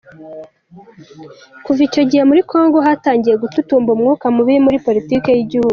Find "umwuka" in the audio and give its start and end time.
3.95-4.25